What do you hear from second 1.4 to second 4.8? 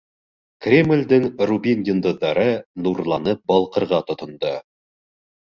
рубин йондоҙҙары нурланып балҡырға тотондо.